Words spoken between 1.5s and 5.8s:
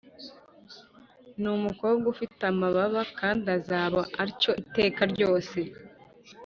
umukobwa ufite amababa kandi azaba atyo iteka ryose.